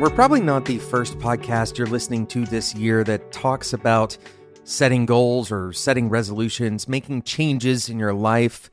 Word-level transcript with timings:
We're 0.00 0.08
probably 0.08 0.40
not 0.40 0.64
the 0.64 0.78
first 0.78 1.18
podcast 1.18 1.76
you're 1.76 1.86
listening 1.86 2.26
to 2.28 2.46
this 2.46 2.74
year 2.74 3.04
that 3.04 3.32
talks 3.32 3.74
about 3.74 4.16
setting 4.64 5.04
goals 5.04 5.52
or 5.52 5.74
setting 5.74 6.08
resolutions, 6.08 6.88
making 6.88 7.24
changes 7.24 7.90
in 7.90 7.98
your 7.98 8.14
life, 8.14 8.70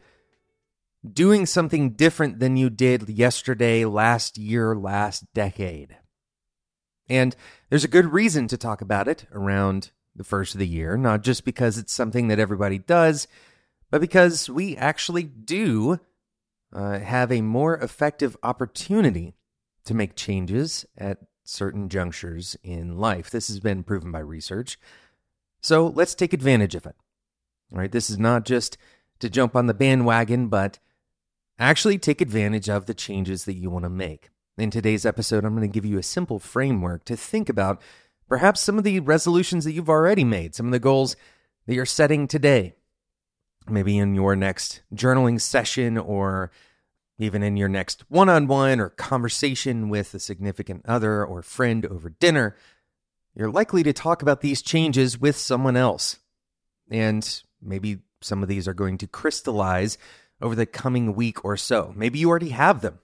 doing 1.06 1.46
something 1.46 1.90
different 1.90 2.40
than 2.40 2.56
you 2.56 2.70
did 2.70 3.10
yesterday, 3.10 3.84
last 3.84 4.38
year, 4.38 4.74
last 4.74 5.26
decade. 5.34 5.98
And 7.10 7.36
there's 7.70 7.84
a 7.84 7.90
good 7.90 8.14
reason 8.14 8.48
to 8.48 8.58
talk 8.58 8.80
about 8.80 9.10
it 9.10 9.26
around 9.34 9.92
the 10.16 10.24
first 10.24 10.56
of 10.56 10.60
the 10.60 10.68
year, 10.68 10.96
not 10.96 11.24
just 11.24 11.44
because 11.44 11.78
it's 11.78 11.92
something 11.92 12.30
that 12.30 12.40
everybody 12.40 12.78
does, 12.78 13.28
but 13.92 14.00
because 14.00 14.50
we 14.50 14.78
actually 14.78 15.24
do 15.24 16.00
uh, 16.72 17.00
have 17.00 17.34
a 17.34 17.42
more 17.42 17.76
effective 17.76 18.38
opportunity 18.44 19.34
to 19.88 19.94
make 19.94 20.16
changes 20.16 20.86
at 20.98 21.20
certain 21.44 21.90
junctures 21.90 22.56
in 22.64 22.98
life. 22.98 23.30
This 23.30 23.48
has 23.48 23.60
been 23.60 23.84
proven 23.84 24.12
by 24.12 24.20
research. 24.20 24.78
So 25.62 25.88
let's 25.88 26.16
take 26.16 26.34
advantage 26.34 26.76
of 26.76 26.86
it. 26.86 26.96
All 27.72 27.80
right, 27.80 27.92
this 27.92 28.10
is 28.10 28.20
not 28.20 28.46
just 28.46 28.78
to 29.20 29.30
jump 29.30 29.56
on 29.56 29.66
the 29.66 29.74
bandwagon, 29.74 30.48
but 30.48 30.80
actually 31.60 31.98
take 31.98 32.22
advantage 32.22 32.70
of 32.70 32.86
the 32.86 32.94
changes 32.94 33.46
that 33.46 33.56
you 33.56 33.70
want 33.70 33.84
to 33.84 33.90
make. 33.90 34.30
In 34.58 34.72
today's 34.72 35.06
episode, 35.06 35.44
I'm 35.44 35.56
going 35.56 35.70
to 35.70 35.74
give 35.74 35.86
you 35.86 35.98
a 35.98 36.04
simple 36.04 36.40
framework 36.40 37.06
to 37.06 37.16
think 37.16 37.50
about 37.50 37.82
perhaps 38.28 38.62
some 38.62 38.78
of 38.78 38.84
the 38.84 39.00
resolutions 39.00 39.66
that 39.66 39.74
you've 39.74 39.90
already 39.90 40.24
made, 40.24 40.56
some 40.56 40.68
of 40.68 40.72
the 40.72 40.80
goals 40.80 41.16
that 41.66 41.76
you're 41.76 41.86
setting 41.86 42.28
today. 42.28 42.76
Maybe 43.70 43.98
in 43.98 44.16
your 44.16 44.36
next 44.36 44.82
journaling 44.94 45.42
session 45.42 45.98
or 45.98 46.52
even 47.20 47.42
in 47.44 47.58
your 47.58 47.70
next 47.70 48.04
one 48.10 48.30
on 48.30 48.48
one 48.48 48.80
or 48.80 48.90
conversation 48.90 49.90
with 49.90 50.14
a 50.14 50.20
significant 50.20 50.86
other 50.86 51.26
or 51.26 51.42
friend 51.42 51.86
over 51.86 52.10
dinner, 52.10 52.56
you're 53.36 53.52
likely 53.52 53.84
to 53.84 53.94
talk 53.94 54.22
about 54.22 54.42
these 54.42 54.62
changes 54.62 55.20
with 55.20 55.38
someone 55.38 55.76
else. 55.76 56.18
And 56.90 57.42
maybe 57.62 58.00
some 58.22 58.44
of 58.44 58.50
these 58.50 58.68
are 58.68 58.74
going 58.74 58.98
to 59.00 59.08
crystallize 59.08 59.98
over 60.42 60.56
the 60.56 60.66
coming 60.66 61.16
week 61.16 61.44
or 61.44 61.58
so. 61.58 61.94
Maybe 61.96 62.20
you 62.20 62.30
already 62.30 62.50
have 62.50 62.82
them. 62.82 63.00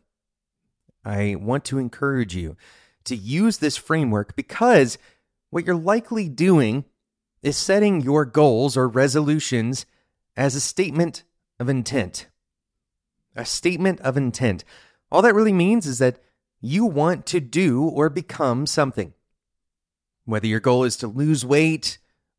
I 1.03 1.35
want 1.39 1.65
to 1.65 1.79
encourage 1.79 2.35
you 2.35 2.55
to 3.05 3.15
use 3.15 3.57
this 3.57 3.77
framework 3.77 4.35
because 4.35 4.97
what 5.49 5.65
you're 5.65 5.75
likely 5.75 6.29
doing 6.29 6.85
is 7.41 7.57
setting 7.57 8.01
your 8.01 8.25
goals 8.25 8.77
or 8.77 8.87
resolutions 8.87 9.85
as 10.35 10.55
a 10.55 10.61
statement 10.61 11.23
of 11.59 11.69
intent. 11.69 12.27
A 13.35 13.45
statement 13.45 13.99
of 14.01 14.17
intent. 14.17 14.63
All 15.11 15.21
that 15.21 15.35
really 15.35 15.53
means 15.53 15.85
is 15.85 15.99
that 15.99 16.19
you 16.61 16.85
want 16.85 17.25
to 17.27 17.39
do 17.39 17.83
or 17.83 18.09
become 18.09 18.65
something. 18.65 19.13
Whether 20.25 20.47
your 20.47 20.59
goal 20.59 20.83
is 20.83 20.95
to 20.97 21.07
lose 21.07 21.45
weight, 21.45 21.97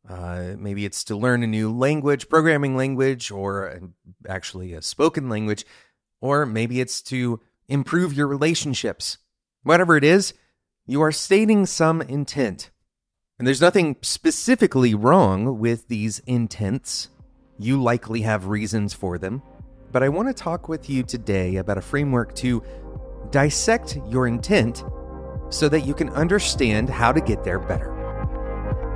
uh, 0.08 0.54
maybe 0.58 0.84
it's 0.84 1.04
to 1.04 1.16
learn 1.16 1.42
a 1.42 1.46
new 1.46 1.70
language, 1.70 2.28
programming 2.28 2.76
language, 2.76 3.30
or 3.30 3.80
actually 4.28 4.72
a 4.72 4.82
spoken 4.82 5.28
language, 5.28 5.64
or 6.20 6.46
maybe 6.46 6.80
it's 6.80 7.02
to 7.02 7.40
improve 7.68 8.14
your 8.14 8.26
relationships. 8.26 9.18
Whatever 9.62 9.96
it 9.96 10.04
is, 10.04 10.34
you 10.86 11.00
are 11.02 11.12
stating 11.12 11.66
some 11.66 12.02
intent. 12.02 12.70
And 13.38 13.46
there's 13.46 13.60
nothing 13.60 13.96
specifically 14.02 14.94
wrong 14.94 15.58
with 15.58 15.88
these 15.88 16.20
intents. 16.20 17.08
You 17.58 17.82
likely 17.82 18.22
have 18.22 18.46
reasons 18.46 18.94
for 18.94 19.18
them. 19.18 19.42
But 19.94 20.02
I 20.02 20.08
want 20.08 20.26
to 20.26 20.34
talk 20.34 20.68
with 20.68 20.90
you 20.90 21.04
today 21.04 21.54
about 21.54 21.78
a 21.78 21.80
framework 21.80 22.34
to 22.34 22.64
dissect 23.30 23.96
your 24.08 24.26
intent 24.26 24.82
so 25.50 25.68
that 25.68 25.82
you 25.82 25.94
can 25.94 26.08
understand 26.08 26.88
how 26.90 27.12
to 27.12 27.20
get 27.20 27.44
there 27.44 27.60
better. 27.60 27.92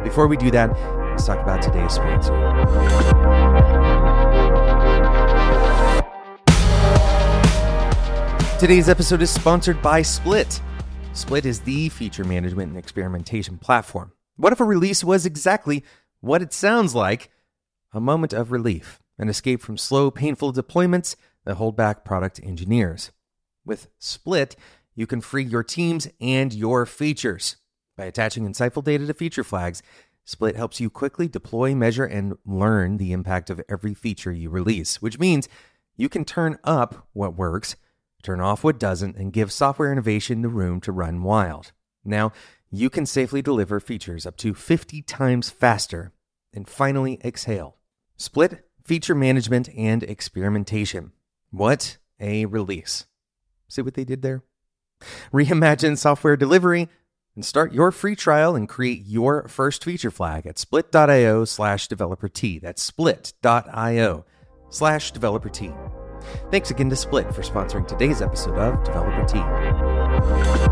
Before 0.03 0.27
we 0.27 0.37
do 0.37 0.51
that, 0.51 0.73
let's 1.11 1.25
talk 1.25 1.39
about 1.39 1.63
today's 1.63 1.93
sponsor. 1.93 2.35
Today's 8.59 8.89
episode 8.89 9.23
is 9.23 9.31
sponsored 9.31 9.81
by 9.81 10.03
Split. 10.03 10.61
Split 11.13 11.47
is 11.47 11.61
the 11.61 11.91
feature 11.91 12.25
management 12.25 12.71
and 12.71 12.77
experimentation 12.77 13.57
platform. 13.57 14.11
What 14.35 14.53
if 14.53 14.59
a 14.59 14.65
release 14.65 15.05
was 15.05 15.27
exactly 15.27 15.85
what 16.23 16.43
it 16.43 16.53
sounds 16.53 16.93
like? 16.97 17.31
A 17.93 18.01
moment 18.01 18.33
of 18.33 18.51
relief, 18.51 18.99
an 19.19 19.29
escape 19.29 19.61
from 19.61 19.77
slow, 19.77 20.11
painful 20.11 20.53
deployments 20.53 21.17
that 21.45 21.57
hold 21.57 21.77
back 21.77 22.05
product 22.05 22.41
engineers. 22.43 23.11
With 23.65 23.89
Split, 23.99 24.57
you 24.95 25.07
can 25.07 25.21
free 25.21 25.45
your 25.45 25.63
teams 25.63 26.09
and 26.21 26.53
your 26.53 26.87
features. 26.87 27.57
By 27.97 28.05
attaching 28.05 28.47
insightful 28.47 28.85
data 28.85 29.07
to 29.07 29.15
feature 29.15 29.45
flags, 29.45 29.83
Split 30.25 30.57
helps 30.57 30.81
you 30.81 30.91
quickly 30.91 31.27
deploy, 31.27 31.75
measure, 31.75 32.05
and 32.05 32.35
learn 32.45 32.99
the 32.99 33.13
impact 33.13 33.51
of 33.51 33.61
every 33.69 33.95
feature 33.95 34.33
you 34.33 34.51
release, 34.51 35.01
which 35.03 35.19
means 35.19 35.49
you 35.97 36.09
can 36.09 36.25
turn 36.25 36.59
up 36.65 37.09
what 37.13 37.37
works 37.37 37.77
turn 38.23 38.41
off 38.41 38.65
what 38.65 38.79
doesn't, 38.79 39.17
and 39.17 39.33
give 39.33 39.53
software 39.53 39.93
innovation 39.93 40.43
the 40.43 40.49
room 40.49 40.81
to 40.81 40.93
run 40.93 41.23
wild. 41.23 41.73
Now, 42.05 42.33
you 42.71 42.91
can 42.91 43.07
safely 43.07 43.43
deliver 43.43 43.81
features 43.81 44.27
up 44.27 44.37
to 44.39 44.55
50 44.55 45.03
times 45.03 45.51
faster 45.51 46.13
and 46.53 46.69
finally 46.69 47.21
exhale. 47.25 47.77
Split 48.17 48.68
feature 48.89 49.15
management 49.15 49.69
and 49.77 50.03
experimentation. 50.03 51.13
What 51.51 51.99
a 52.19 52.47
release. 52.47 53.07
See 53.69 53.83
what 53.83 53.93
they 53.93 54.05
did 54.05 54.23
there? 54.23 54.43
Reimagine 55.31 55.99
software 55.99 56.39
delivery 56.39 56.89
and 57.35 57.45
start 57.45 57.75
your 57.75 57.93
free 57.93 58.17
trial 58.17 58.57
and 58.57 58.67
create 58.67 59.03
your 59.05 59.47
first 59.47 59.85
feature 59.85 60.11
flag 60.11 60.47
at 60.47 60.59
split.io 60.59 61.45
slash 61.45 61.87
developer 61.87 62.31
Tea. 62.31 62.59
That's 62.59 62.83
split.io 62.83 64.25
slash 64.71 65.13
developer 65.13 65.51
Tea. 65.51 65.73
Thanks 66.51 66.71
again 66.71 66.89
to 66.89 66.97
Split 66.97 67.33
for 67.35 67.43
sponsoring 67.43 67.87
today's 67.87 68.23
episode 68.23 68.59
of 68.59 68.83
Developer 68.85 69.25
Tea. 69.27 70.68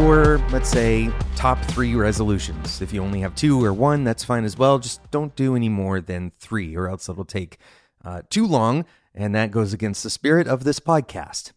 Your, 0.00 0.38
let's 0.48 0.70
say, 0.70 1.10
top 1.36 1.62
three 1.64 1.94
resolutions. 1.94 2.80
If 2.80 2.90
you 2.92 3.02
only 3.02 3.20
have 3.20 3.34
two 3.34 3.62
or 3.62 3.74
one, 3.74 4.02
that's 4.02 4.24
fine 4.24 4.44
as 4.44 4.56
well. 4.56 4.78
Just 4.78 5.10
don't 5.10 5.36
do 5.36 5.54
any 5.54 5.68
more 5.68 6.00
than 6.00 6.32
three, 6.38 6.74
or 6.74 6.88
else 6.88 7.08
it'll 7.08 7.24
take 7.26 7.58
uh, 8.02 8.22
too 8.30 8.46
long, 8.46 8.86
and 9.14 9.34
that 9.34 9.50
goes 9.50 9.74
against 9.74 10.02
the 10.02 10.08
spirit 10.08 10.48
of 10.48 10.64
this 10.64 10.80
podcast. 10.80 11.52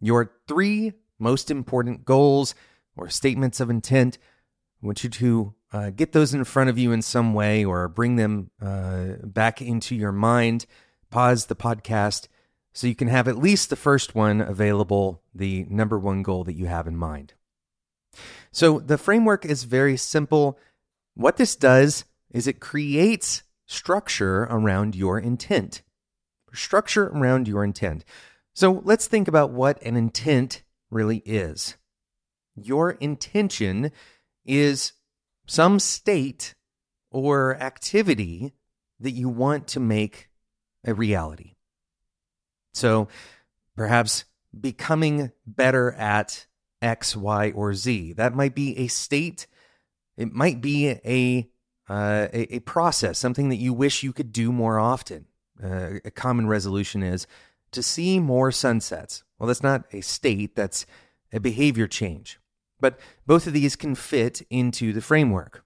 Your 0.00 0.32
three 0.48 0.94
most 1.20 1.48
important 1.48 2.04
goals 2.04 2.56
or 2.96 3.08
statements 3.08 3.60
of 3.60 3.70
intent, 3.70 4.18
I 4.82 4.86
want 4.86 5.04
you 5.04 5.10
to 5.10 5.54
uh, 5.72 5.90
get 5.90 6.12
those 6.12 6.34
in 6.34 6.42
front 6.42 6.70
of 6.70 6.78
you 6.78 6.90
in 6.90 7.02
some 7.02 7.34
way 7.34 7.64
or 7.64 7.86
bring 7.86 8.16
them 8.16 8.50
uh, 8.60 9.12
back 9.22 9.62
into 9.62 9.94
your 9.94 10.12
mind. 10.12 10.66
Pause 11.10 11.46
the 11.46 11.56
podcast 11.56 12.26
so 12.72 12.88
you 12.88 12.96
can 12.96 13.08
have 13.08 13.28
at 13.28 13.38
least 13.38 13.70
the 13.70 13.76
first 13.76 14.16
one 14.16 14.40
available, 14.40 15.22
the 15.32 15.66
number 15.70 15.98
one 15.98 16.24
goal 16.24 16.42
that 16.44 16.56
you 16.56 16.66
have 16.66 16.88
in 16.88 16.96
mind. 16.96 17.34
So 18.56 18.78
the 18.78 18.96
framework 18.96 19.44
is 19.44 19.64
very 19.64 19.98
simple. 19.98 20.58
What 21.12 21.36
this 21.36 21.56
does 21.56 22.06
is 22.30 22.46
it 22.46 22.58
creates 22.58 23.42
structure 23.66 24.44
around 24.44 24.96
your 24.96 25.18
intent. 25.18 25.82
Structure 26.54 27.08
around 27.08 27.48
your 27.48 27.62
intent. 27.62 28.02
So 28.54 28.80
let's 28.82 29.08
think 29.08 29.28
about 29.28 29.50
what 29.50 29.82
an 29.82 29.94
intent 29.94 30.62
really 30.90 31.18
is. 31.26 31.76
Your 32.54 32.92
intention 32.92 33.92
is 34.46 34.94
some 35.46 35.78
state 35.78 36.54
or 37.10 37.60
activity 37.60 38.54
that 39.00 39.10
you 39.10 39.28
want 39.28 39.66
to 39.66 39.80
make 39.80 40.30
a 40.82 40.94
reality. 40.94 41.56
So 42.72 43.08
perhaps 43.76 44.24
becoming 44.58 45.32
better 45.46 45.92
at 45.92 46.46
X, 46.82 47.16
Y, 47.16 47.50
or 47.52 47.74
Z. 47.74 48.14
That 48.14 48.34
might 48.34 48.54
be 48.54 48.76
a 48.78 48.86
state. 48.86 49.46
It 50.16 50.32
might 50.32 50.60
be 50.60 50.88
a 50.88 51.50
uh, 51.88 52.26
a, 52.32 52.56
a, 52.56 52.58
process, 52.60 53.16
something 53.16 53.48
that 53.48 53.56
you 53.56 53.72
wish 53.72 54.02
you 54.02 54.12
could 54.12 54.32
do 54.32 54.50
more 54.50 54.78
often. 54.78 55.26
Uh, 55.62 56.00
a 56.04 56.10
common 56.10 56.48
resolution 56.48 57.00
is 57.00 57.28
to 57.70 57.80
see 57.80 58.18
more 58.18 58.50
sunsets. 58.50 59.22
Well, 59.38 59.46
that's 59.46 59.62
not 59.62 59.84
a 59.92 60.00
state, 60.00 60.56
that's 60.56 60.84
a 61.32 61.38
behavior 61.38 61.86
change. 61.86 62.40
But 62.80 62.98
both 63.24 63.46
of 63.46 63.52
these 63.52 63.76
can 63.76 63.94
fit 63.94 64.42
into 64.50 64.92
the 64.92 65.00
framework. 65.00 65.64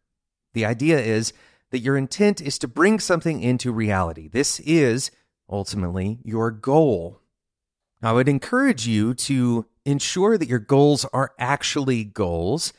The 0.52 0.66
idea 0.66 0.98
is 0.98 1.32
that 1.70 1.78
your 1.80 1.96
intent 1.96 2.40
is 2.40 2.58
to 2.58 2.68
bring 2.68 3.00
something 3.00 3.40
into 3.40 3.72
reality. 3.72 4.28
This 4.28 4.60
is 4.60 5.10
ultimately 5.48 6.18
your 6.22 6.50
goal. 6.50 7.20
I 8.02 8.12
would 8.12 8.28
encourage 8.28 8.86
you 8.86 9.14
to 9.14 9.66
ensure 9.84 10.36
that 10.36 10.48
your 10.48 10.58
goals 10.58 11.04
are 11.12 11.32
actually 11.38 12.04
goals, 12.04 12.72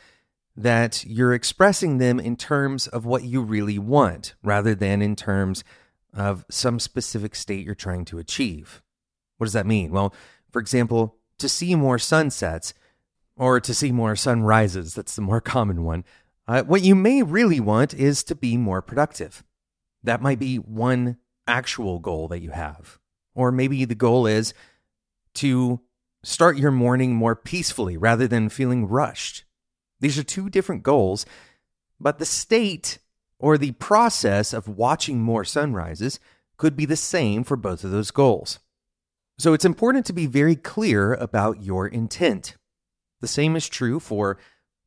that 0.56 1.04
you're 1.06 1.34
expressing 1.34 1.98
them 1.98 2.20
in 2.20 2.36
terms 2.36 2.88
of 2.88 3.06
what 3.06 3.24
you 3.24 3.42
really 3.42 3.80
want 3.80 4.36
rather 4.44 4.76
than 4.76 5.02
in 5.02 5.16
terms 5.16 5.64
of 6.14 6.46
some 6.50 6.80
specific 6.80 7.36
state 7.36 7.66
you're 7.66 7.76
trying 7.76 8.06
to 8.06 8.20
achieve. 8.20 8.82
What 9.38 9.46
does 9.46 9.54
that 9.54 9.66
mean? 9.66 9.92
Well, 9.92 10.14
for 10.52 10.60
example, 10.60 11.18
to 11.40 11.50
see 11.50 11.74
more 11.76 11.98
sunsets 11.98 12.74
or 13.36 13.60
to 13.60 13.74
see 13.74 13.92
more 13.92 14.16
sunrises, 14.16 14.94
that's 14.94 15.16
the 15.16 15.22
more 15.22 15.42
common 15.42 15.84
one, 15.84 16.04
uh, 16.48 16.64
what 16.64 16.82
you 16.82 16.96
may 16.96 17.24
really 17.24 17.60
want 17.60 17.94
is 17.94 18.24
to 18.26 18.36
be 18.36 18.58
more 18.58 18.82
productive. 18.82 19.44
That 20.04 20.22
might 20.22 20.40
be 20.40 20.58
one 20.58 21.18
actual 21.48 22.00
goal 22.00 22.28
that 22.30 22.42
you 22.42 22.52
have. 22.52 23.00
Or 23.34 23.52
maybe 23.52 23.86
the 23.86 23.96
goal 23.96 24.28
is 24.28 24.54
to 25.36 25.80
start 26.24 26.58
your 26.58 26.72
morning 26.72 27.16
more 27.16 27.36
peacefully 27.36 27.98
rather 27.98 28.28
than 28.28 28.50
feeling 28.50 28.88
rushed. 28.88 29.44
These 30.00 30.18
are 30.18 30.24
two 30.24 30.50
different 30.50 30.84
goals, 30.84 31.26
but 32.00 32.20
the 32.20 32.26
state 32.26 33.00
or 33.40 33.58
the 33.58 33.72
process 33.74 34.54
of 34.54 34.68
watching 34.68 35.20
more 35.20 35.44
sunrises 35.44 36.20
could 36.58 36.76
be 36.76 36.86
the 36.86 36.96
same 36.96 37.44
for 37.44 37.58
both 37.58 37.84
of 37.84 37.92
those 37.92 38.12
goals. 38.12 38.60
So 39.40 39.54
it's 39.54 39.66
important 39.66 40.06
to 40.06 40.14
be 40.14 40.28
very 40.28 40.56
clear 40.56 41.14
about 41.16 41.64
your 41.64 41.88
intent. 41.88 42.56
The 43.22 43.28
same 43.28 43.56
is 43.56 43.68
true 43.68 44.00
for 44.00 44.38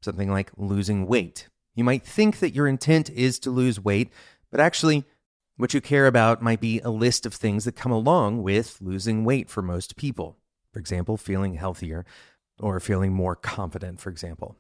something 0.03 0.31
like 0.31 0.53
losing 0.57 1.07
weight. 1.07 1.49
You 1.75 1.83
might 1.83 2.05
think 2.05 2.39
that 2.39 2.55
your 2.55 2.69
intent 2.69 3.11
is 3.11 3.41
to 3.41 3.51
lose 3.51 3.81
weight, 3.81 4.13
but 4.51 4.61
actually, 4.61 5.05
what 5.57 5.75
you 5.75 5.81
care 5.81 6.07
about 6.07 6.43
might 6.43 6.61
be 6.61 6.81
a 6.81 6.91
list 6.91 7.27
of 7.27 7.35
things 7.35 7.65
that 7.65 7.77
come 7.77 7.93
along 7.93 8.43
with 8.43 8.79
losing 8.81 9.25
weight 9.25 9.49
for 9.49 9.63
most 9.63 9.97
people. 9.97 10.37
For 10.75 10.81
example, 10.81 11.17
feeling 11.17 11.55
healthier 11.55 12.05
or 12.59 12.81
feeling 12.81 13.13
more 13.13 13.37
confident, 13.37 14.01
for 14.01 14.11
example. 14.11 14.57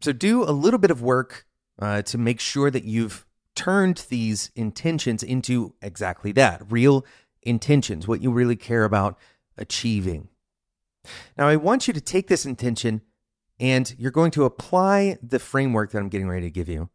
So, 0.00 0.10
do 0.10 0.42
a 0.42 0.52
little 0.52 0.78
bit 0.78 0.90
of 0.90 1.02
work 1.02 1.44
uh, 1.78 2.00
to 2.02 2.16
make 2.16 2.40
sure 2.40 2.70
that 2.70 2.84
you've 2.84 3.26
turned 3.54 4.06
these 4.08 4.50
intentions 4.56 5.22
into 5.22 5.74
exactly 5.82 6.32
that 6.32 6.62
real 6.70 7.04
intentions, 7.42 8.08
what 8.08 8.22
you 8.22 8.32
really 8.32 8.56
care 8.56 8.84
about 8.84 9.18
achieving. 9.58 10.28
Now, 11.36 11.46
I 11.46 11.56
want 11.56 11.86
you 11.86 11.92
to 11.92 12.00
take 12.00 12.28
this 12.28 12.46
intention 12.46 13.02
and 13.60 13.94
you're 13.98 14.10
going 14.10 14.30
to 14.32 14.44
apply 14.44 15.18
the 15.22 15.38
framework 15.38 15.90
that 15.90 15.98
I'm 15.98 16.08
getting 16.08 16.28
ready 16.28 16.46
to 16.46 16.50
give 16.50 16.70
you. 16.70 16.88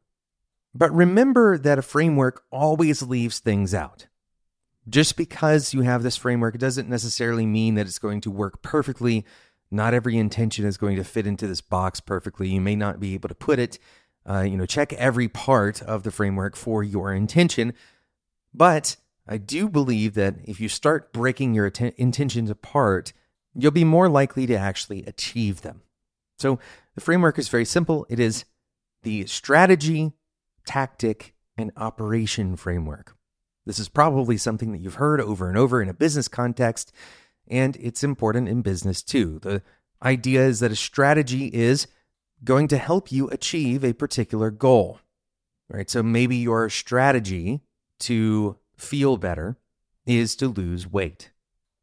But 0.74 0.92
remember 0.92 1.56
that 1.60 1.78
a 1.78 1.84
framework 1.84 2.46
always 2.52 3.04
leaves 3.04 3.38
things 3.38 3.76
out. 3.76 4.08
Just 4.90 5.18
because 5.18 5.74
you 5.74 5.82
have 5.82 6.04
this 6.04 6.18
framework 6.18 6.58
doesn't 6.58 6.90
necessarily 6.90 7.46
mean 7.46 7.76
that 7.76 7.86
it's 7.86 8.00
going 8.00 8.22
to 8.22 8.32
work 8.32 8.62
perfectly. 8.62 9.26
Not 9.70 9.94
every 9.94 10.18
intention 10.18 10.66
is 10.66 10.78
going 10.78 10.96
to 10.96 11.04
fit 11.04 11.28
into 11.28 11.48
this 11.48 11.62
box 11.62 12.00
perfectly. 12.00 12.50
You 12.50 12.62
may 12.62 12.76
not 12.76 13.00
be 13.00 13.14
able 13.14 13.30
to 13.30 13.36
put 13.36 13.60
it, 13.60 13.78
uh, 14.28 14.42
you 14.42 14.58
know, 14.58 14.66
check 14.66 14.94
every 14.94 15.28
part 15.28 15.82
of 15.82 16.04
the 16.04 16.12
framework 16.12 16.56
for 16.56 16.84
your 16.84 17.14
intention. 17.14 17.74
But 18.54 18.98
I 19.28 19.38
do 19.38 19.70
believe 19.70 20.16
that 20.16 20.36
if 20.46 20.60
you 20.60 20.70
start 20.70 21.14
breaking 21.14 21.54
your 21.54 21.68
att- 21.68 21.94
intentions 21.98 22.50
apart, 22.50 23.14
you'll 23.54 23.72
be 23.72 23.84
more 23.84 24.10
likely 24.10 24.48
to 24.48 24.56
actually 24.56 25.06
achieve 25.06 25.62
them. 25.62 25.82
So 26.40 26.58
the 26.96 27.02
framework 27.02 27.38
is 27.38 27.50
very 27.50 27.66
simple 27.66 28.08
it 28.10 28.20
is 28.20 28.46
the 29.04 29.28
strategy, 29.28 30.14
tactic, 30.66 31.36
and 31.58 31.72
operation 31.78 32.56
framework. 32.56 33.16
This 33.70 33.78
is 33.78 33.88
probably 33.88 34.36
something 34.36 34.72
that 34.72 34.82
you've 34.82 34.96
heard 34.96 35.22
over 35.22 35.48
and 35.48 35.56
over 35.56 35.80
in 35.80 35.90
a 35.90 35.94
business 35.94 36.28
context, 36.28 36.92
and 37.48 37.78
it's 37.80 38.04
important 38.04 38.50
in 38.50 38.64
business 38.64 39.04
too. 39.04 39.38
The 39.44 39.62
idea 40.02 40.44
is 40.44 40.60
that 40.62 40.72
a 40.72 40.76
strategy 40.76 41.50
is 41.54 41.86
going 42.44 42.68
to 42.70 42.80
help 42.80 43.12
you 43.12 43.28
achieve 43.28 43.84
a 43.84 43.94
particular 43.94 44.50
goal. 44.50 45.02
Right? 45.70 45.88
So 45.88 46.02
maybe 46.02 46.38
your 46.38 46.68
strategy 46.72 47.62
to 48.00 48.58
feel 48.76 49.18
better 49.18 49.56
is 50.04 50.36
to 50.38 50.48
lose 50.48 50.92
weight. 50.92 51.30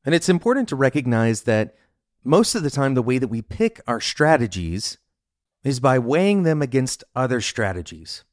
And 0.04 0.12
it's 0.12 0.28
important 0.28 0.68
to 0.70 0.74
recognize 0.74 1.42
that 1.42 1.76
most 2.24 2.56
of 2.56 2.64
the 2.64 2.70
time, 2.70 2.94
the 2.94 3.00
way 3.00 3.18
that 3.18 3.28
we 3.28 3.42
pick 3.42 3.80
our 3.86 4.00
strategies 4.00 4.98
is 5.62 5.78
by 5.78 6.00
weighing 6.00 6.42
them 6.42 6.62
against 6.62 7.04
other 7.14 7.40
strategies, 7.40 8.24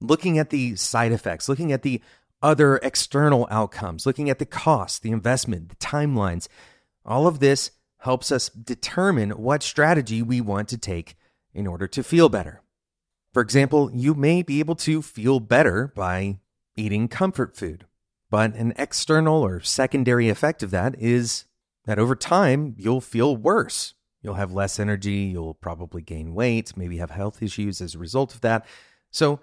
looking 0.00 0.38
at 0.38 0.50
the 0.50 0.76
side 0.76 1.10
effects, 1.10 1.48
looking 1.48 1.72
at 1.72 1.82
the 1.82 2.00
other 2.42 2.76
external 2.78 3.48
outcomes, 3.50 4.06
looking 4.06 4.30
at 4.30 4.38
the 4.38 4.46
cost, 4.46 5.02
the 5.02 5.10
investment, 5.10 5.68
the 5.68 5.76
timelines. 5.76 6.48
All 7.04 7.26
of 7.26 7.40
this 7.40 7.72
helps 7.98 8.30
us 8.30 8.48
determine 8.48 9.30
what 9.30 9.62
strategy 9.62 10.22
we 10.22 10.40
want 10.40 10.68
to 10.68 10.78
take 10.78 11.16
in 11.52 11.66
order 11.66 11.88
to 11.88 12.02
feel 12.02 12.28
better. 12.28 12.62
For 13.32 13.42
example, 13.42 13.90
you 13.92 14.14
may 14.14 14.42
be 14.42 14.60
able 14.60 14.76
to 14.76 15.02
feel 15.02 15.40
better 15.40 15.92
by 15.94 16.38
eating 16.76 17.08
comfort 17.08 17.56
food, 17.56 17.86
but 18.30 18.54
an 18.54 18.72
external 18.76 19.44
or 19.44 19.60
secondary 19.60 20.28
effect 20.28 20.62
of 20.62 20.70
that 20.70 20.94
is 20.98 21.44
that 21.86 21.98
over 21.98 22.14
time 22.14 22.74
you'll 22.78 23.00
feel 23.00 23.36
worse. 23.36 23.94
You'll 24.22 24.34
have 24.34 24.52
less 24.52 24.78
energy, 24.78 25.30
you'll 25.32 25.54
probably 25.54 26.02
gain 26.02 26.34
weight, 26.34 26.76
maybe 26.76 26.98
have 26.98 27.10
health 27.10 27.42
issues 27.42 27.80
as 27.80 27.94
a 27.94 27.98
result 27.98 28.34
of 28.34 28.40
that. 28.42 28.66
So 29.10 29.40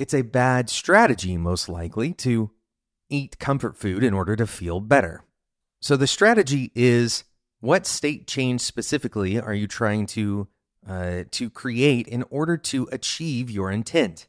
it's 0.00 0.14
a 0.14 0.22
bad 0.22 0.70
strategy, 0.70 1.36
most 1.36 1.68
likely, 1.68 2.12
to 2.14 2.50
eat 3.10 3.38
comfort 3.38 3.76
food 3.76 4.02
in 4.02 4.14
order 4.14 4.34
to 4.34 4.46
feel 4.46 4.80
better. 4.80 5.24
So 5.80 5.96
the 5.96 6.06
strategy 6.06 6.72
is 6.74 7.24
what 7.60 7.86
state 7.86 8.26
change 8.26 8.62
specifically 8.62 9.38
are 9.38 9.54
you 9.54 9.66
trying 9.66 10.06
to 10.06 10.48
uh, 10.88 11.24
to 11.30 11.50
create 11.50 12.08
in 12.08 12.24
order 12.30 12.56
to 12.56 12.88
achieve 12.90 13.50
your 13.50 13.70
intent? 13.70 14.26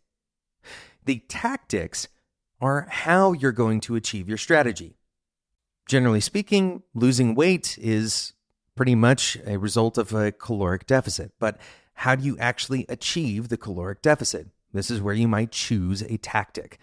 The 1.06 1.20
tactics 1.30 2.10
are 2.60 2.88
how 2.90 3.32
you're 3.32 3.54
going 3.54 3.80
to 3.82 3.96
achieve 3.96 4.28
your 4.28 4.38
strategy. 4.38 4.98
Generally 5.88 6.22
speaking, 6.22 6.84
losing 6.94 7.34
weight 7.34 7.78
is 7.82 8.34
pretty 8.76 8.96
much 8.96 9.38
a 9.46 9.58
result 9.58 9.98
of 9.98 10.14
a 10.14 10.32
caloric 10.32 10.86
deficit. 10.86 11.32
But 11.40 11.60
how 11.94 12.16
do 12.16 12.24
you 12.24 12.38
actually 12.38 12.86
achieve 12.90 13.48
the 13.48 13.58
caloric 13.58 14.02
deficit? 14.02 14.48
This 14.74 14.90
is 14.92 15.02
where 15.02 15.14
you 15.14 15.28
might 15.28 15.52
choose 15.52 16.02
a 16.04 16.18
tactic. 16.18 16.80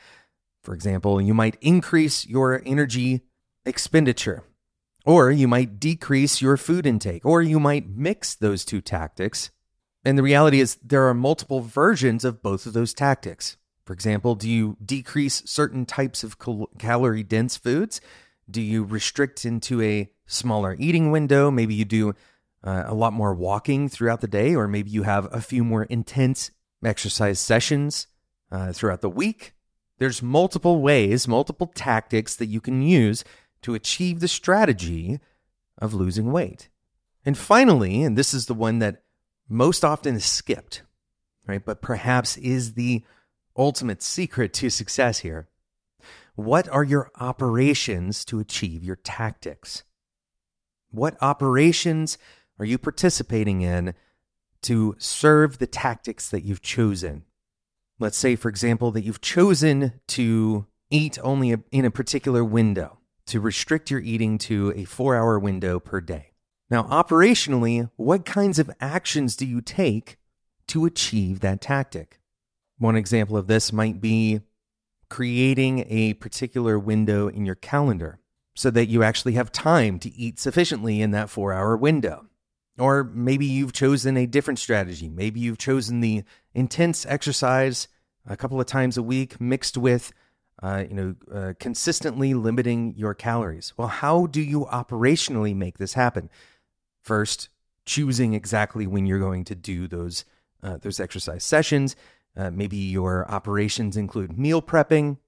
For 0.62 0.74
example, 0.74 1.20
you 1.20 1.34
might 1.34 1.56
increase 1.60 2.26
your 2.26 2.62
energy 2.66 3.22
expenditure, 3.64 4.44
or 5.04 5.30
you 5.30 5.48
might 5.48 5.80
decrease 5.80 6.42
your 6.42 6.56
food 6.56 6.86
intake, 6.86 7.24
or 7.24 7.42
you 7.42 7.58
might 7.58 7.88
mix 7.88 8.34
those 8.34 8.64
two 8.64 8.80
tactics. 8.80 9.50
And 10.04 10.18
the 10.18 10.22
reality 10.22 10.60
is, 10.60 10.76
there 10.82 11.08
are 11.08 11.14
multiple 11.14 11.60
versions 11.60 12.24
of 12.24 12.42
both 12.42 12.66
of 12.66 12.72
those 12.72 12.94
tactics. 12.94 13.56
For 13.84 13.92
example, 13.94 14.34
do 14.34 14.48
you 14.48 14.76
decrease 14.84 15.42
certain 15.46 15.86
types 15.86 16.22
of 16.22 16.38
cal- 16.38 16.68
calorie 16.78 17.22
dense 17.22 17.56
foods? 17.56 18.00
Do 18.50 18.60
you 18.60 18.84
restrict 18.84 19.44
into 19.44 19.80
a 19.80 20.10
smaller 20.26 20.76
eating 20.78 21.10
window? 21.10 21.50
Maybe 21.50 21.74
you 21.74 21.84
do 21.86 22.14
uh, 22.62 22.84
a 22.86 22.94
lot 22.94 23.12
more 23.12 23.34
walking 23.34 23.88
throughout 23.88 24.20
the 24.20 24.28
day, 24.28 24.54
or 24.54 24.68
maybe 24.68 24.90
you 24.90 25.04
have 25.04 25.32
a 25.32 25.40
few 25.40 25.64
more 25.64 25.84
intense 25.84 26.50
exercise 26.84 27.40
sessions 27.40 28.06
uh, 28.50 28.72
throughout 28.72 29.00
the 29.00 29.10
week. 29.10 29.54
There's 29.98 30.22
multiple 30.22 30.80
ways, 30.80 31.26
multiple 31.26 31.70
tactics 31.74 32.36
that 32.36 32.46
you 32.46 32.60
can 32.60 32.82
use 32.82 33.24
to 33.62 33.74
achieve 33.74 34.20
the 34.20 34.28
strategy 34.28 35.18
of 35.76 35.94
losing 35.94 36.30
weight. 36.30 36.68
And 37.24 37.36
finally, 37.36 38.02
and 38.02 38.16
this 38.16 38.32
is 38.32 38.46
the 38.46 38.54
one 38.54 38.78
that 38.78 39.02
most 39.48 39.84
often 39.84 40.14
is 40.14 40.24
skipped, 40.24 40.82
right? 41.46 41.64
But 41.64 41.82
perhaps 41.82 42.36
is 42.36 42.74
the 42.74 43.04
ultimate 43.56 44.02
secret 44.02 44.52
to 44.54 44.70
success 44.70 45.18
here 45.18 45.48
what 46.38 46.68
are 46.68 46.84
your 46.84 47.10
operations 47.16 48.24
to 48.26 48.38
achieve 48.38 48.84
your 48.84 48.94
tactics? 48.94 49.82
What 50.92 51.16
operations 51.20 52.16
are 52.60 52.64
you 52.64 52.78
participating 52.78 53.62
in 53.62 53.94
to 54.62 54.96
serve 54.98 55.58
the 55.58 55.66
tactics 55.66 56.28
that 56.30 56.44
you've 56.44 56.62
chosen? 56.62 57.24
Let's 57.98 58.16
say, 58.16 58.36
for 58.36 58.48
example, 58.48 58.90
that 58.92 59.02
you've 59.02 59.20
chosen 59.20 60.00
to 60.08 60.66
eat 60.90 61.18
only 61.22 61.56
in 61.70 61.84
a 61.84 61.90
particular 61.90 62.44
window, 62.44 62.98
to 63.26 63.40
restrict 63.40 63.90
your 63.90 64.00
eating 64.00 64.38
to 64.38 64.72
a 64.76 64.84
four 64.84 65.16
hour 65.16 65.38
window 65.38 65.78
per 65.78 66.00
day. 66.00 66.32
Now, 66.70 66.84
operationally, 66.84 67.90
what 67.96 68.24
kinds 68.24 68.58
of 68.58 68.70
actions 68.80 69.36
do 69.36 69.46
you 69.46 69.60
take 69.60 70.18
to 70.68 70.84
achieve 70.84 71.40
that 71.40 71.60
tactic? 71.60 72.20
One 72.78 72.96
example 72.96 73.36
of 73.36 73.46
this 73.46 73.72
might 73.72 74.00
be 74.00 74.40
creating 75.08 75.84
a 75.88 76.14
particular 76.14 76.78
window 76.78 77.28
in 77.28 77.46
your 77.46 77.54
calendar 77.54 78.20
so 78.54 78.70
that 78.70 78.86
you 78.86 79.02
actually 79.02 79.32
have 79.32 79.50
time 79.50 79.98
to 80.00 80.14
eat 80.14 80.38
sufficiently 80.38 81.00
in 81.00 81.10
that 81.12 81.30
four 81.30 81.52
hour 81.52 81.76
window. 81.76 82.26
Or 82.78 83.04
maybe 83.04 83.46
you've 83.46 83.72
chosen 83.72 84.16
a 84.16 84.26
different 84.26 84.58
strategy. 84.58 85.08
Maybe 85.08 85.40
you've 85.40 85.58
chosen 85.58 86.00
the 86.00 86.24
intense 86.54 87.04
exercise 87.06 87.88
a 88.26 88.36
couple 88.36 88.60
of 88.60 88.66
times 88.66 88.96
a 88.96 89.02
week 89.02 89.40
mixed 89.40 89.76
with 89.76 90.12
uh, 90.62 90.84
you 90.88 90.94
know, 90.94 91.14
uh, 91.32 91.52
consistently 91.60 92.34
limiting 92.34 92.94
your 92.96 93.14
calories. 93.14 93.72
Well, 93.76 93.88
how 93.88 94.26
do 94.26 94.40
you 94.40 94.66
operationally 94.66 95.54
make 95.54 95.78
this 95.78 95.94
happen? 95.94 96.30
First, 97.00 97.48
choosing 97.86 98.34
exactly 98.34 98.86
when 98.86 99.06
you're 99.06 99.20
going 99.20 99.44
to 99.44 99.54
do 99.54 99.86
those 99.86 100.24
uh, 100.62 100.76
those 100.78 100.98
exercise 100.98 101.44
sessions. 101.44 101.94
Uh, 102.36 102.50
maybe 102.50 102.76
your 102.76 103.30
operations 103.30 103.96
include 103.96 104.36
meal 104.36 104.60
prepping. 104.60 105.18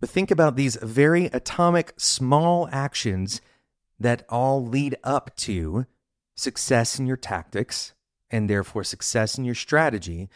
But 0.00 0.08
think 0.08 0.30
about 0.30 0.54
these 0.54 0.76
very 0.76 1.26
atomic, 1.26 1.92
small 1.96 2.68
actions 2.70 3.40
that 3.98 4.24
all 4.28 4.64
lead 4.64 4.96
up 5.02 5.34
to 5.38 5.86
success 6.38 6.98
in 6.98 7.06
your 7.06 7.16
tactics 7.16 7.94
and 8.30 8.48
therefore 8.48 8.84
success 8.84 9.36
in 9.36 9.44
your 9.44 9.54
strategy, 9.54 10.28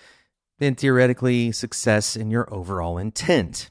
then 0.58 0.74
theoretically 0.74 1.52
success 1.52 2.16
in 2.16 2.30
your 2.30 2.52
overall 2.52 2.98
intent. 2.98 3.70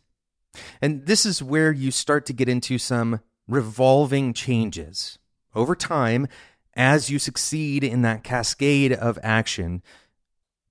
And 0.81 1.05
this 1.05 1.25
is 1.25 1.43
where 1.43 1.71
you 1.71 1.91
start 1.91 2.25
to 2.27 2.33
get 2.33 2.50
into 2.50 2.77
some 2.77 3.21
revolving 3.47 4.33
changes. 4.33 5.17
Over 5.55 5.75
time, 5.75 6.27
as 6.73 7.09
you 7.09 7.19
succeed 7.19 7.83
in 7.83 8.01
that 8.03 8.23
cascade 8.23 8.93
of 8.93 9.19
action, 9.21 9.81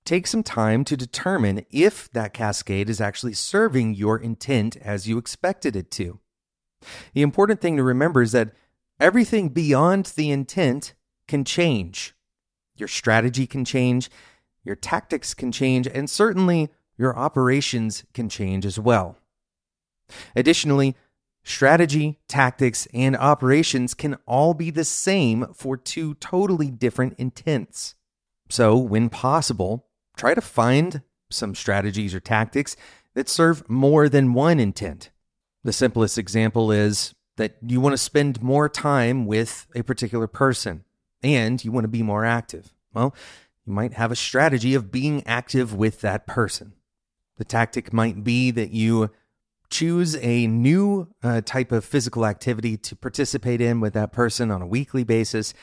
take 0.03 0.25
some 0.25 0.43
time 0.43 0.83
to 0.85 0.97
determine 0.97 1.65
if 1.69 2.11
that 2.11 2.33
cascade 2.33 2.89
is 2.89 3.01
actually 3.01 3.33
serving 3.33 3.93
your 3.93 4.17
intent 4.17 4.77
as 4.77 5.07
you 5.07 5.17
expected 5.17 5.75
it 5.75 5.91
to. 5.91 6.19
The 7.13 7.21
important 7.21 7.61
thing 7.61 7.77
to 7.77 7.83
remember 7.83 8.23
is 8.23 8.31
that 8.31 8.53
everything 8.99 9.49
beyond 9.49 10.07
the 10.15 10.31
intent 10.31 10.93
can 11.31 11.45
change. 11.45 12.13
Your 12.75 12.89
strategy 12.89 13.47
can 13.47 13.63
change, 13.63 14.11
your 14.65 14.75
tactics 14.75 15.33
can 15.33 15.49
change, 15.49 15.87
and 15.87 16.09
certainly 16.09 16.69
your 16.97 17.17
operations 17.17 18.03
can 18.13 18.27
change 18.27 18.65
as 18.65 18.77
well. 18.77 19.15
Additionally, 20.35 20.93
strategy, 21.41 22.19
tactics, 22.27 22.85
and 22.93 23.15
operations 23.15 23.93
can 23.93 24.15
all 24.27 24.53
be 24.53 24.69
the 24.71 24.83
same 24.83 25.47
for 25.53 25.77
two 25.77 26.15
totally 26.15 26.69
different 26.69 27.13
intents. 27.17 27.95
So, 28.49 28.75
when 28.75 29.07
possible, 29.07 29.87
try 30.17 30.33
to 30.33 30.41
find 30.41 31.01
some 31.29 31.55
strategies 31.55 32.13
or 32.13 32.19
tactics 32.19 32.75
that 33.13 33.29
serve 33.29 33.69
more 33.69 34.09
than 34.09 34.33
one 34.33 34.59
intent. 34.59 35.11
The 35.63 35.71
simplest 35.71 36.17
example 36.17 36.73
is 36.73 37.15
that 37.37 37.55
you 37.65 37.79
want 37.79 37.93
to 37.93 37.97
spend 37.97 38.43
more 38.43 38.67
time 38.67 39.25
with 39.25 39.67
a 39.73 39.81
particular 39.81 40.27
person 40.27 40.83
and 41.23 41.63
you 41.63 41.71
want 41.71 41.83
to 41.83 41.89
be 41.89 42.03
more 42.03 42.25
active. 42.25 42.73
Well, 42.93 43.15
you 43.65 43.73
might 43.73 43.93
have 43.93 44.11
a 44.11 44.15
strategy 44.15 44.73
of 44.73 44.91
being 44.91 45.25
active 45.25 45.73
with 45.73 46.01
that 46.01 46.27
person. 46.27 46.73
The 47.37 47.45
tactic 47.45 47.93
might 47.93 48.23
be 48.23 48.51
that 48.51 48.71
you 48.71 49.09
choose 49.69 50.15
a 50.17 50.47
new 50.47 51.07
uh, 51.23 51.41
type 51.41 51.71
of 51.71 51.85
physical 51.85 52.25
activity 52.25 52.75
to 52.77 52.95
participate 52.95 53.61
in 53.61 53.79
with 53.79 53.93
that 53.93 54.11
person 54.11 54.51
on 54.51 54.61
a 54.61 54.67
weekly 54.67 55.03
basis. 55.03 55.53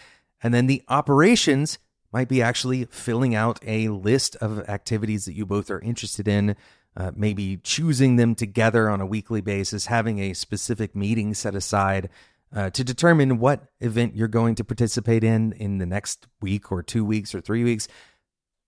And 0.42 0.54
then 0.54 0.66
the 0.66 0.82
operations 0.88 1.78
might 2.12 2.28
be 2.28 2.40
actually 2.40 2.86
filling 2.86 3.34
out 3.34 3.58
a 3.66 3.88
list 3.88 4.34
of 4.36 4.66
activities 4.68 5.26
that 5.26 5.34
you 5.34 5.44
both 5.44 5.70
are 5.70 5.80
interested 5.80 6.26
in, 6.26 6.56
uh, 6.96 7.12
maybe 7.14 7.58
choosing 7.58 8.16
them 8.16 8.34
together 8.34 8.88
on 8.88 9.00
a 9.00 9.06
weekly 9.06 9.42
basis, 9.42 9.86
having 9.86 10.18
a 10.18 10.32
specific 10.32 10.96
meeting 10.96 11.34
set 11.34 11.54
aside 11.54 12.08
uh, 12.54 12.70
to 12.70 12.84
determine 12.84 13.38
what 13.38 13.64
event 13.80 14.16
you're 14.16 14.28
going 14.28 14.54
to 14.56 14.64
participate 14.64 15.24
in 15.24 15.52
in 15.52 15.78
the 15.78 15.86
next 15.86 16.26
week 16.40 16.72
or 16.72 16.82
two 16.82 17.04
weeks 17.04 17.34
or 17.34 17.40
three 17.40 17.64
weeks. 17.64 17.88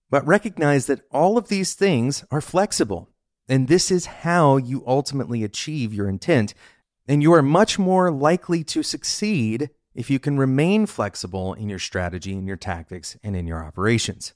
But 0.09 0.27
recognize 0.27 0.87
that 0.87 1.01
all 1.11 1.37
of 1.37 1.47
these 1.47 1.73
things 1.73 2.23
are 2.31 2.41
flexible. 2.41 3.09
And 3.47 3.67
this 3.67 3.91
is 3.91 4.05
how 4.05 4.57
you 4.57 4.83
ultimately 4.85 5.43
achieve 5.43 5.93
your 5.93 6.07
intent. 6.07 6.53
And 7.07 7.23
you 7.23 7.33
are 7.33 7.41
much 7.41 7.79
more 7.79 8.11
likely 8.11 8.63
to 8.65 8.83
succeed 8.83 9.69
if 9.93 10.09
you 10.09 10.19
can 10.19 10.37
remain 10.37 10.85
flexible 10.85 11.53
in 11.53 11.67
your 11.67 11.79
strategy, 11.79 12.33
in 12.33 12.47
your 12.47 12.57
tactics, 12.57 13.17
and 13.23 13.35
in 13.35 13.47
your 13.47 13.63
operations. 13.63 14.33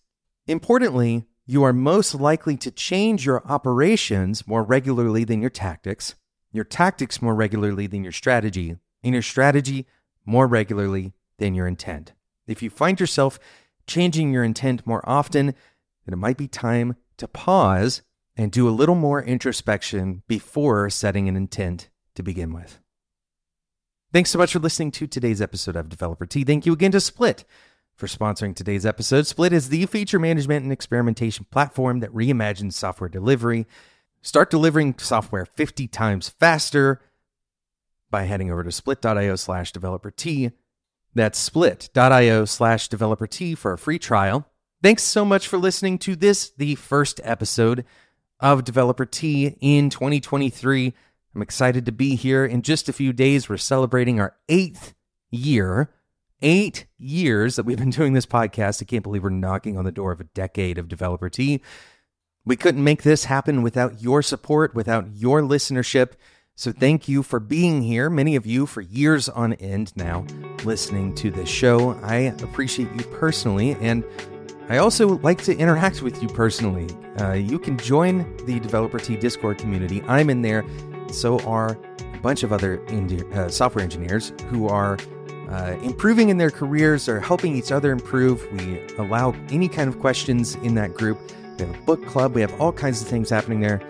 Importantly, 0.47 1.25
you 1.45 1.63
are 1.63 1.73
most 1.73 2.15
likely 2.15 2.57
to 2.57 2.71
change 2.71 3.25
your 3.25 3.45
operations 3.47 4.47
more 4.47 4.63
regularly 4.63 5.23
than 5.23 5.41
your 5.41 5.49
tactics, 5.49 6.15
your 6.51 6.63
tactics 6.63 7.21
more 7.21 7.35
regularly 7.35 7.87
than 7.87 8.03
your 8.03 8.11
strategy, 8.11 8.77
and 9.05 9.13
your 9.13 9.21
strategy 9.21 9.85
more 10.25 10.47
regularly 10.47 11.13
than 11.37 11.53
your 11.53 11.67
intent. 11.67 12.13
If 12.47 12.61
you 12.61 12.69
find 12.69 12.99
yourself 12.99 13.39
changing 13.87 14.33
your 14.33 14.43
intent 14.43 14.85
more 14.85 15.07
often, 15.07 15.45
then 15.45 16.13
it 16.13 16.17
might 16.17 16.37
be 16.37 16.47
time 16.47 16.95
to 17.17 17.27
pause 17.27 18.01
and 18.35 18.51
do 18.51 18.67
a 18.67 18.71
little 18.71 18.95
more 18.95 19.23
introspection 19.23 20.23
before 20.27 20.89
setting 20.89 21.29
an 21.29 21.37
intent 21.37 21.89
to 22.15 22.23
begin 22.23 22.51
with. 22.51 22.79
Thanks 24.11 24.31
so 24.31 24.39
much 24.39 24.53
for 24.53 24.59
listening 24.59 24.91
to 24.91 25.07
today's 25.07 25.41
episode 25.41 25.75
of 25.75 25.89
Developer 25.89 26.25
Tea. 26.25 26.43
Thank 26.43 26.65
you 26.65 26.73
again 26.73 26.91
to 26.91 26.99
Split 26.99 27.45
for 27.95 28.07
sponsoring 28.07 28.55
today's 28.55 28.85
episode. 28.85 29.27
Split 29.27 29.53
is 29.53 29.69
the 29.69 29.85
feature 29.85 30.19
management 30.19 30.63
and 30.63 30.71
experimentation 30.71 31.45
platform 31.51 31.99
that 31.99 32.13
reimagines 32.13 32.73
software 32.73 33.09
delivery. 33.09 33.67
Start 34.21 34.49
delivering 34.49 34.95
software 34.97 35.45
50 35.45 35.87
times 35.87 36.29
faster 36.29 37.01
by 38.09 38.23
heading 38.23 38.51
over 38.51 38.63
to 38.63 38.71
split.io 38.71 39.35
slash 39.35 39.71
developer 39.71 40.11
Tea. 40.11 40.51
That's 41.13 41.39
split.io 41.39 42.45
slash 42.45 42.87
developer 42.87 43.27
Tea 43.27 43.55
for 43.55 43.73
a 43.73 43.77
free 43.77 43.99
trial. 43.99 44.47
Thanks 44.83 45.03
so 45.03 45.25
much 45.25 45.47
for 45.47 45.57
listening 45.57 45.97
to 45.99 46.15
this, 46.15 46.51
the 46.51 46.75
first 46.75 47.19
episode 47.23 47.85
of 48.39 48.63
Developer 48.63 49.05
Tea 49.05 49.57
in 49.61 49.89
2023. 49.89 50.93
I'm 51.33 51.41
excited 51.41 51.85
to 51.85 51.91
be 51.91 52.15
here. 52.15 52.45
In 52.45 52.61
just 52.61 52.87
a 52.87 52.93
few 52.93 53.11
days, 53.11 53.49
we're 53.49 53.57
celebrating 53.57 54.19
our 54.19 54.35
eighth 54.47 54.93
year. 55.31 55.89
Eight 56.41 56.85
years 56.97 57.55
that 57.55 57.65
we've 57.65 57.77
been 57.77 57.89
doing 57.89 58.13
this 58.13 58.25
podcast. 58.25 58.81
I 58.81 58.85
can't 58.85 59.03
believe 59.03 59.23
we're 59.23 59.29
knocking 59.29 59.77
on 59.77 59.85
the 59.85 59.91
door 59.91 60.11
of 60.11 60.19
a 60.19 60.25
decade 60.25 60.77
of 60.77 60.87
Developer 60.87 61.29
Tea. 61.29 61.61
We 62.45 62.55
couldn't 62.55 62.83
make 62.83 63.03
this 63.03 63.25
happen 63.25 63.63
without 63.63 64.01
your 64.01 64.21
support, 64.21 64.75
without 64.75 65.07
your 65.15 65.41
listenership. 65.41 66.11
So 66.57 66.71
thank 66.71 67.09
you 67.09 67.21
for 67.21 67.41
being 67.41 67.81
here. 67.81 68.09
Many 68.09 68.37
of 68.37 68.45
you 68.45 68.65
for 68.65 68.79
years 68.79 69.27
on 69.27 69.53
end 69.55 69.91
now 69.97 70.25
listening 70.63 71.13
to 71.15 71.29
this 71.29 71.49
show. 71.49 71.99
I 72.01 72.33
appreciate 72.41 72.87
you 72.95 73.03
personally. 73.17 73.73
And 73.81 74.05
I 74.69 74.77
also 74.77 75.17
like 75.17 75.43
to 75.43 75.57
interact 75.57 76.01
with 76.01 76.23
you 76.23 76.29
personally. 76.29 76.87
Uh, 77.19 77.33
you 77.33 77.59
can 77.59 77.77
join 77.77 78.19
the 78.45 78.61
Developer 78.61 78.99
Tea 78.99 79.17
Discord 79.17 79.57
community. 79.57 80.01
I'm 80.07 80.29
in 80.29 80.43
there. 80.43 80.63
So 81.11 81.41
are 81.41 81.77
a 81.99 82.19
bunch 82.19 82.43
of 82.43 82.53
other 82.53 82.81
uh, 83.33 83.49
software 83.49 83.83
engineers 83.83 84.31
who 84.47 84.69
are 84.69 84.97
uh, 85.49 85.75
improving 85.83 86.29
in 86.29 86.37
their 86.37 86.51
careers 86.51 87.09
or 87.09 87.19
helping 87.19 87.53
each 87.53 87.73
other 87.73 87.91
improve. 87.91 88.47
We 88.53 88.81
allow 88.97 89.35
any 89.49 89.67
kind 89.67 89.89
of 89.89 89.99
questions 89.99 90.55
in 90.55 90.75
that 90.75 90.93
group. 90.93 91.19
We 91.59 91.65
have 91.65 91.75
a 91.75 91.81
book 91.83 92.05
club. 92.05 92.33
We 92.33 92.39
have 92.39 92.59
all 92.61 92.71
kinds 92.71 93.01
of 93.01 93.09
things 93.09 93.29
happening 93.29 93.59
there. 93.59 93.81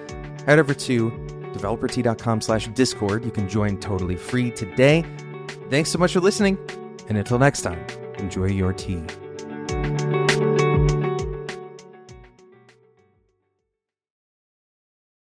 Head 0.48 0.58
over 0.58 0.74
to 0.74 1.25
developertea.com 1.56 2.42
slash 2.42 2.68
discord. 2.70 3.26
You 3.26 3.32
can 3.32 3.48
join 3.48 3.80
totally 3.80 4.16
free 4.16 4.52
today. 4.52 5.04
Thanks 5.70 5.90
so 5.90 5.98
much 5.98 6.14
for 6.14 6.20
listening. 6.20 6.58
And 7.08 7.18
until 7.18 7.40
next 7.40 7.62
time, 7.62 7.86
enjoy 8.18 8.48
your 8.48 8.74
tea. 8.74 9.04